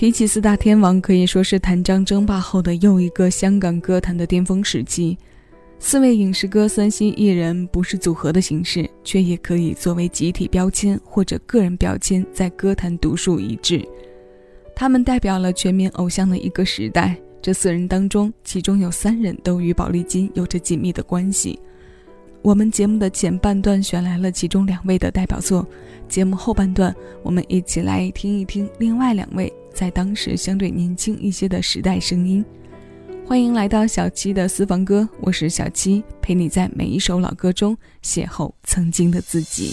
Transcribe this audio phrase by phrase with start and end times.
[0.00, 5.18] 提起四大天王，可以说是谭张争霸后的又一个香港歌坛的巅峰时期。
[5.78, 13.86] 四位影视歌三星艺人不是组合的形式，却也可以作为集体标签或者个人标签，在歌坛独树一帜。
[14.74, 17.14] 他们代表了全民偶像的一个时代。
[17.42, 21.60] 这四人当中，其中有三人都与宝丽金有着紧密的关系。
[22.40, 25.68] 我们节目的前半段选来了其中两位的代表作，
[26.08, 32.44] 节目后半段，我们一起来听一听另外两位在当时相对年轻一些的时代声音。
[33.26, 39.70] 欢迎来到小七的私房歌，我是小七，陪你在每一首老歌中邂逅曾经的自己。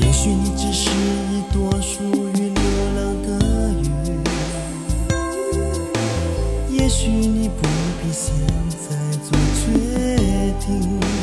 [0.00, 2.62] 也许你只是一朵属于流
[2.96, 3.28] 浪的
[3.82, 3.90] 云
[6.70, 7.62] 也许你不
[8.02, 8.32] 必现
[8.70, 11.17] 在做决定。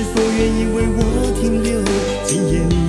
[0.00, 1.82] 是否愿意为我停留
[2.24, 2.79] 今夜你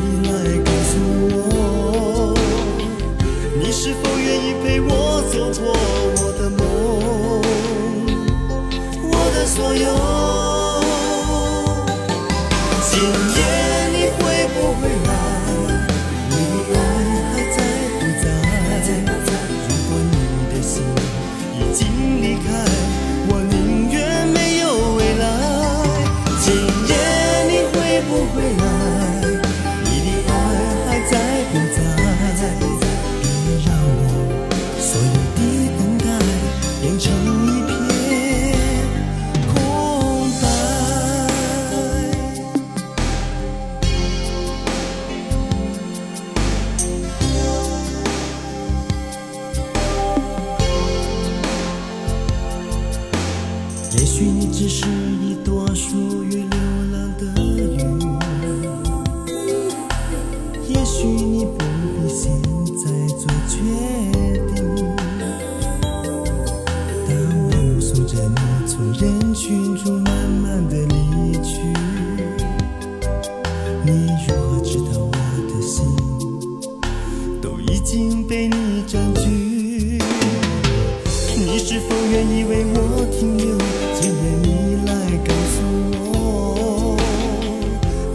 [54.52, 56.20] 只是你多数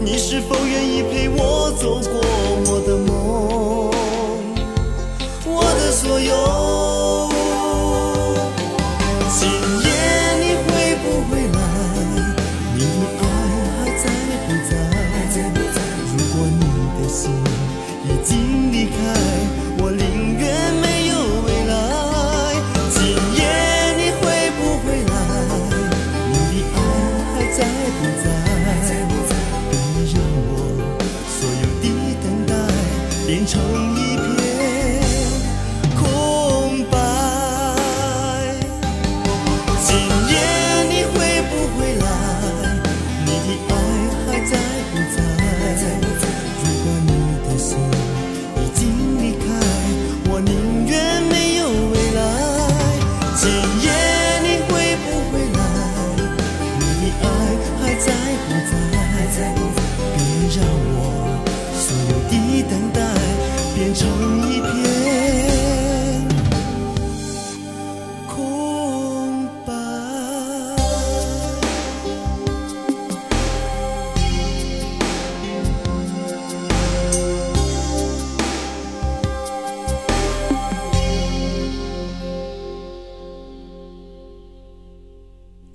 [0.09, 2.21] 你是否愿意陪我走过
[2.71, 2.95] 我的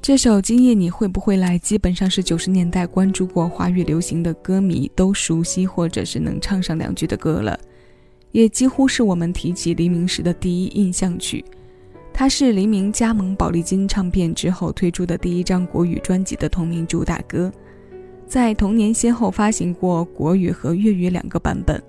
[0.03, 7.57] 这首《今夜你会不会来》基本上是九十年代关注过华语流行的歌迷都熟悉或者是能唱上两句的歌了，
[8.33, 11.45] 也几乎是我们提起黎明时的第一印象曲。
[12.13, 17.53] 它是黎明加盟宝丽金唱片之后推出的第一张国语专辑的同名主打歌，
[18.27, 21.81] 在同年先后发行过国语和粤语两个版本。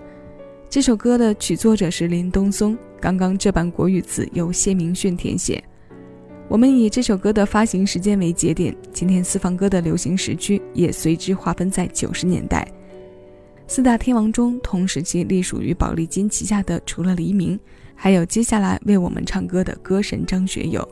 [0.70, 5.64] 这首歌的曲作者是林东松，刚刚这版国语词由谢明训填写。
[6.54, 12.72] 我们以这首歌的发行时间为节点，今天私房歌的流行时区也随之划分在九十年代。
[13.66, 17.60] 四大天王中，同时期隶属于宝丽金旗下的，除了黎明，
[17.96, 20.88] 还有接下来为我们唱歌的歌神张学友。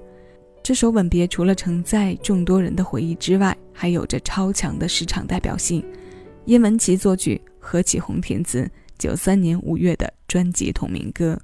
[0.64, 5.86] 这首《吻别》除了承载众多人的回忆之外，还有着超强的市场代表性。
[6.46, 8.68] 叶文琪作曲，何启宏填词，
[8.98, 11.40] 九三年五月的专辑同名歌。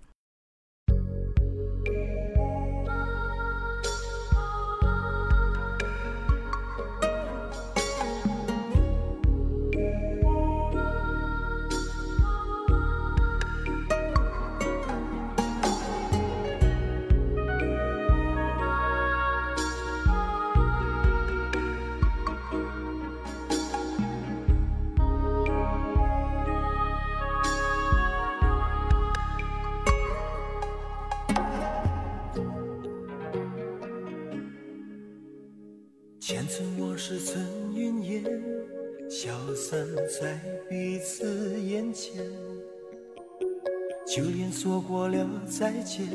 [44.88, 46.08] 过了再见，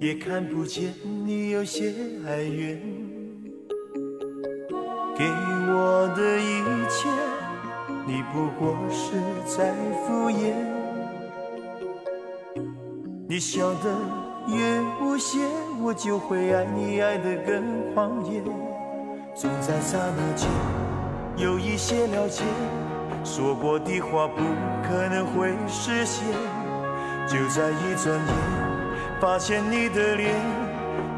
[0.00, 0.92] 也看不见
[1.24, 1.94] 你有些
[2.26, 2.80] 哀怨。
[5.16, 7.08] 给我的一切，
[8.04, 9.12] 你不过是
[9.46, 9.72] 在
[10.04, 10.52] 敷衍。
[13.28, 13.94] 你笑得
[14.48, 15.38] 越无邪，
[15.80, 18.42] 我就会爱你爱得更狂野。
[19.32, 20.48] 总在刹那间
[21.36, 22.42] 有一些了解，
[23.22, 24.42] 说过的话不
[24.82, 26.24] 可能会实现。
[27.26, 28.34] 就在一转眼，
[29.20, 30.34] 发现你的脸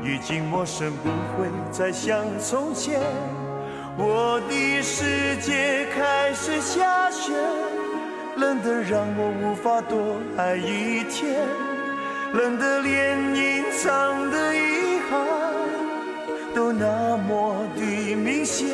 [0.03, 3.00] 已经陌生，不会再像从前。
[3.99, 7.32] 我的世界开始下雪，
[8.37, 11.41] 冷得让我无法多爱一天，
[12.32, 15.26] 冷得连隐藏的遗憾。
[16.55, 18.69] 都那么的明显，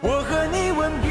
[0.00, 1.10] 我和你吻别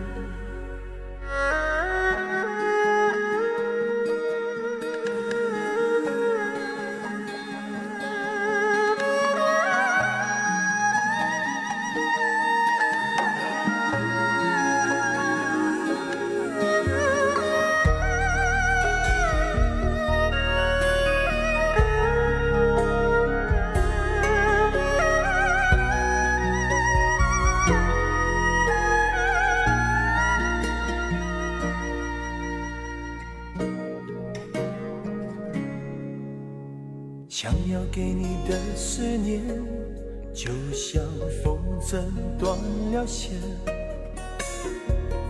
[41.91, 41.97] 筝
[42.39, 42.57] 断
[42.93, 43.33] 了线，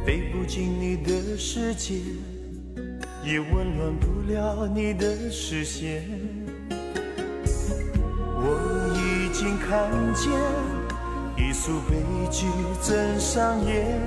[0.06, 1.96] 飞不进你的世界，
[3.26, 6.04] 也温暖不了你的视线。
[8.36, 10.32] 我已经看见
[11.36, 11.96] 一出悲
[12.30, 12.46] 剧
[12.80, 14.00] 正上演，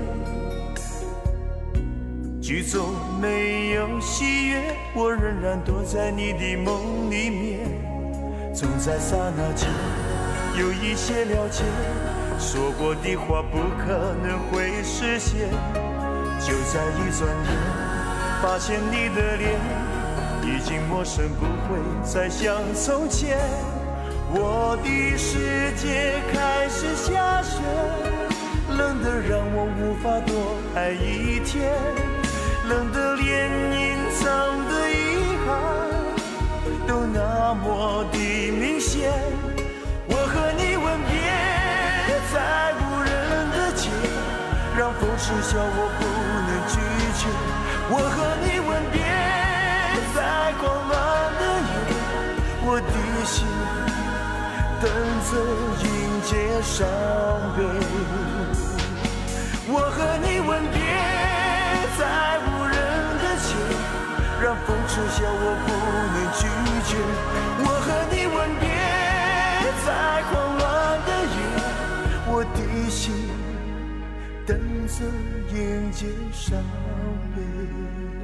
[2.40, 7.66] 剧中没有喜悦，我仍然躲在你的梦里面。
[8.54, 9.68] 总在刹那间
[10.56, 11.64] 有一些了解，
[12.38, 15.50] 说过的话不可能会实现。
[16.40, 17.48] 就在一转眼，
[18.42, 19.58] 发现你的脸
[20.42, 23.38] 已经陌生，不会再像从前。
[24.30, 27.62] 我的世界开始下雪，
[28.68, 31.72] 冷得让我无法多爱一天，
[32.68, 33.48] 冷得连
[33.80, 34.26] 隐藏
[34.68, 34.92] 的遗
[35.46, 35.48] 憾
[36.86, 38.18] 都那么的。
[38.50, 39.10] 明显
[45.24, 46.04] 让风痴笑我不
[46.44, 46.76] 能拒
[47.16, 47.24] 绝。
[47.88, 49.00] 我和你吻别
[50.14, 50.18] 在
[50.60, 50.92] 狂乱
[51.40, 51.90] 的夜，
[52.66, 52.84] 我的
[53.24, 53.34] 心
[54.82, 54.84] 等
[55.24, 55.32] 着
[55.80, 55.88] 迎
[56.22, 56.28] 接
[56.62, 56.76] 伤
[57.56, 57.58] 悲。
[59.66, 60.76] 我和你吻别
[61.96, 62.02] 在
[62.44, 62.76] 无人
[63.22, 63.48] 的街，
[64.42, 65.72] 让风痴笑我不
[66.12, 66.44] 能拒
[66.84, 66.92] 绝。
[67.64, 68.62] 我和你吻别。
[69.86, 69.88] 在
[70.30, 70.32] 狂
[74.96, 75.04] 色
[75.52, 76.56] 眼睛伤
[77.34, 78.23] 悲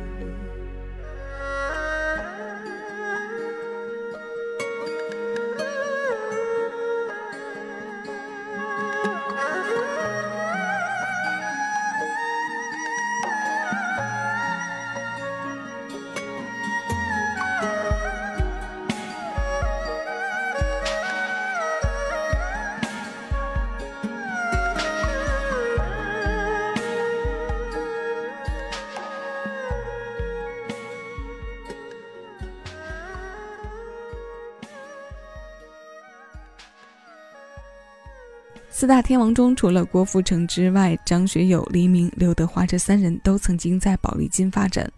[38.80, 44.90] 四大天王中，除了郭富城之外，张学友、黎明、刘德华这三人都曾经在宝丽金发展，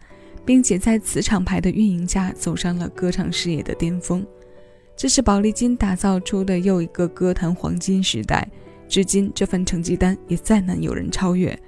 [0.45, 4.25] 并且在此厂牌的运营下走上了歌唱事业的巅峰。
[4.97, 8.49] 这是宝丽金打造出的又一个歌坛黄金时代，
[8.87, 11.59] 至今这份成绩单也再难有人超越。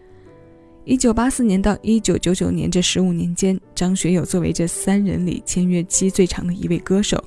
[0.84, 7.20] 一九八四年到一九九九年这十五年间，张学友作为这三人里签约期最长的一位歌手，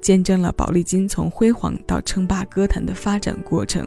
[0.00, 3.86] 见证了宝丽金从辉煌到称霸歌坛的发展过程。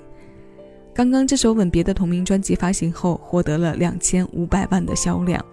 [0.95, 5.43] 刚刚这首《吻别》的同名专辑发行后，获得了两千五百万的销量，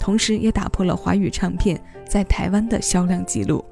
[0.00, 3.62] 同时也打破了华语唱片在台湾的销量记录。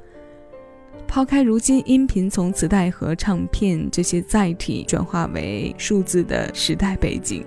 [1.09, 7.43] 抛开如今音频从磁带和唱片这些载体转化为数字的时代背景，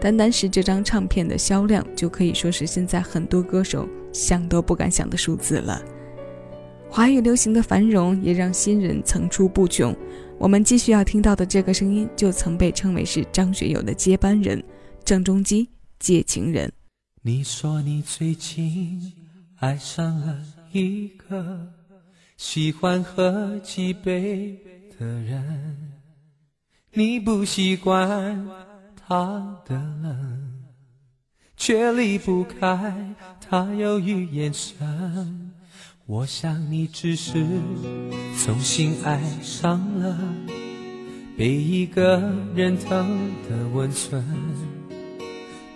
[0.00, 5.80] 单单是这张唱片的销量，就可以说是现在很多歌手想都不敢想的数字了。
[6.94, 9.92] 华语流行的繁荣也让新人层出不穷。
[10.38, 14.62] 我们继续要听到的这个声音，就曾被称为是张学友的接班人——
[15.04, 16.72] 郑中基，借情人。
[17.20, 19.12] 你说你最近
[19.56, 21.66] 爱上了一个
[22.36, 24.56] 喜欢喝几杯
[24.96, 25.76] 的人，
[26.92, 28.46] 你不习惯
[28.94, 30.62] 他的冷，
[31.56, 35.50] 却离不开他忧郁眼神。
[36.06, 37.46] 我想你只是
[38.44, 40.18] 重新爱上了
[41.34, 42.20] 被一个
[42.54, 44.22] 人疼的温存。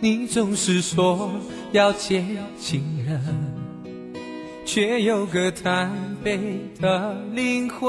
[0.00, 1.30] 你总是说
[1.72, 2.26] 要见
[2.60, 3.18] 情人，
[4.66, 5.90] 却有个贪
[6.22, 7.88] 杯的灵魂，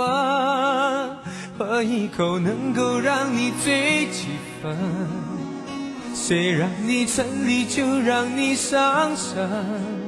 [1.57, 4.27] 喝一口能够让你醉几
[4.63, 4.77] 分？
[6.15, 9.98] 谁让你沉溺就让你伤神？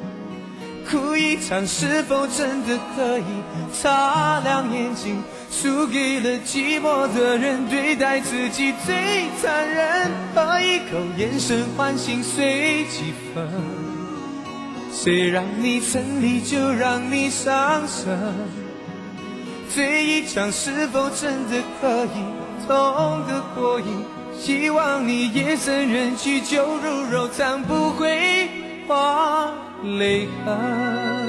[0.89, 3.23] 哭一场，是否真的可以
[3.73, 5.21] 擦亮眼睛？
[5.51, 10.09] 输给了寂寞的人，对待自己最残忍。
[10.33, 13.47] 喝一口，眼神唤醒碎几分。
[14.93, 18.17] 谁让你沉溺，就让你伤神。
[19.73, 22.23] 醉一场，是否真的可以
[22.67, 23.85] 痛得过瘾？
[24.39, 28.49] 希望你夜深人静，酒入柔肠，不会
[28.87, 31.20] 化泪痕。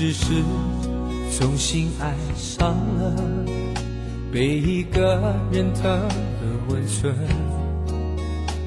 [0.00, 0.42] 只是
[1.30, 3.14] 重新爱上了
[4.32, 7.14] 被一个人疼的温存。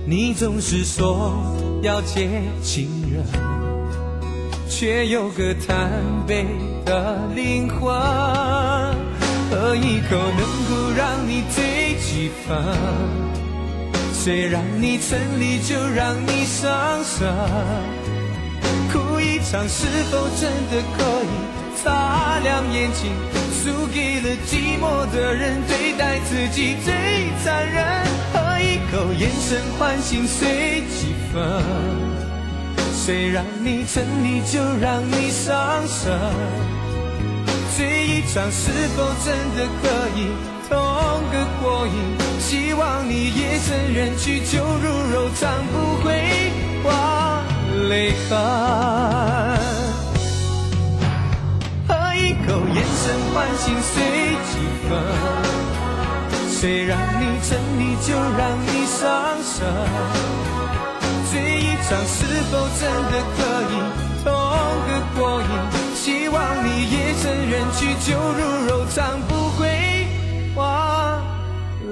[0.05, 1.33] 你总是说
[1.81, 3.25] 要见情人，
[4.69, 5.89] 却有个贪
[6.27, 6.45] 杯
[6.85, 7.91] 的灵魂。
[9.49, 12.55] 喝一口能够让你醉几分？
[14.13, 17.27] 谁让你沉溺就让你伤神。
[19.49, 21.27] 场是否真的可以
[21.83, 23.11] 擦亮眼睛？
[23.63, 26.93] 输给了寂寞的人，对待自己最
[27.43, 28.05] 残忍。
[28.33, 31.41] 喝一口，眼神唤醒碎几分。
[32.93, 36.19] 谁让你沉溺，就让你伤神。
[37.77, 40.27] 醉一场是否真的可以
[40.67, 40.77] 痛
[41.31, 41.93] 个过瘾？
[42.39, 46.51] 希望你夜深人去，酒入柔肠，不会
[46.83, 47.12] 化
[47.89, 48.37] 泪痕。
[51.87, 53.03] 喝一口眼神
[53.33, 53.93] 唤醒碎
[54.51, 54.51] 几
[54.87, 54.89] 分，
[56.49, 59.01] 谁让你沉溺就让你伤
[59.43, 59.53] 神。
[61.31, 62.17] 醉一场是
[62.51, 63.39] 否真的可
[63.69, 63.73] 以
[64.23, 64.25] 痛
[64.87, 65.45] 个过瘾？
[65.95, 69.61] 希望你夜深人去酒入柔肠，不会
[70.55, 71.21] 化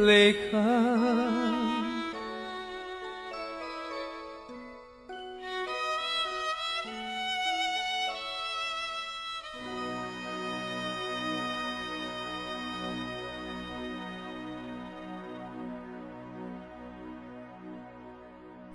[0.02, 1.51] 泪痕。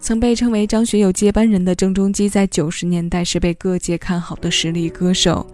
[0.07, 5.45] 曾被称为张学友接班人的郑中基，在九十年代是被各界看好的实力歌手。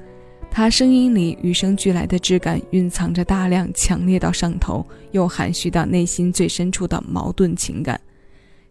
[0.51, 7.99] 他声音里与生俱来的质感，蕴藏着大量强烈到上头又含蓄到内心最深处的矛盾情感。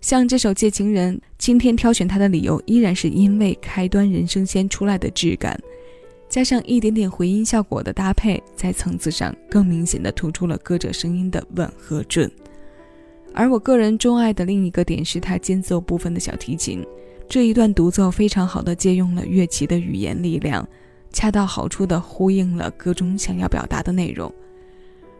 [0.01, 5.59] 像这首《借情人》，今天挑选它的理由依然是因为开端人声先出来的质感，
[6.29, 12.31] 加上一点点回音效果的搭配，在层次上更明显的突出了歌者声音的稳和准。
[13.33, 16.85] 而我个人钟爱的另一个点是它间奏部分的小提琴，
[17.29, 20.67] 这一段独奏非常好的借用了乐器的语言力量，
[21.11, 24.31] 恰到好处的呼应了歌中想要表达的内容。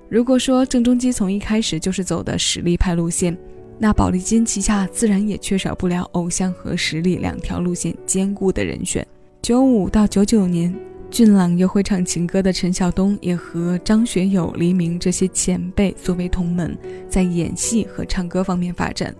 [0.09, 3.37] 如果说郑中基从一开始就是走的实力派路线，
[3.79, 9.07] 那宝丽金旗下自然也缺少不了偶像和实力两条路线兼顾的人选。
[9.41, 10.71] 九五到九九年，
[11.11, 16.75] 俊朗又会唱情歌的陈晓东也和张学友、黎明这些前辈作为同门，
[17.09, 19.13] 在演戏和唱歌方面发展。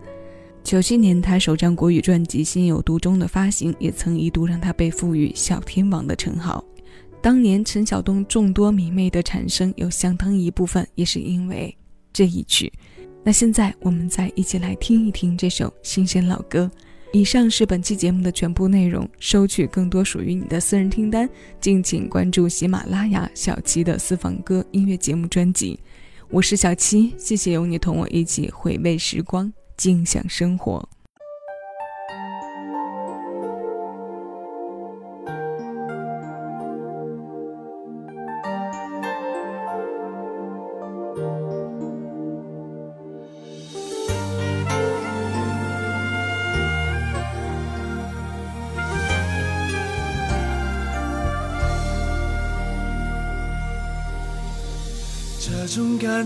[0.63, 6.63] 九七年，他首张国语专辑《心有独钟》的发行，也曾一度让他被赋予“小天王”的称号。
[7.21, 11.75] 当年陈晓东众多迷妹的产生，有相当一部分也是因为
[12.13, 12.71] 这一曲。
[13.21, 16.71] 那现在我们再一起来听一听这首新鲜老歌。
[17.13, 19.07] 以上是本期节目的全部内容。
[19.19, 25.77] 收取更多属于你的私人听单，敬请关注喜马拉雅小七的私房歌音乐节目专辑。
[26.29, 30.87] 我是小七，谢谢有你同我一起回味时光，静享生活。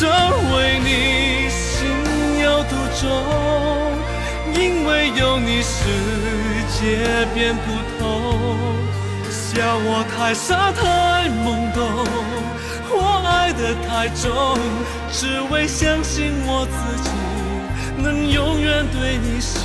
[0.00, 0.08] 真正
[0.56, 0.80] 为
[3.00, 3.08] 重，
[4.54, 5.84] 因为有你，世
[6.72, 7.62] 界变不
[7.98, 8.00] 同。
[9.30, 11.80] 笑我太傻太懵懂，
[12.90, 14.58] 我爱的太重，
[15.12, 17.10] 只为相信我自己
[18.02, 19.60] 能永远对你心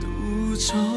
[0.00, 0.87] 独钟。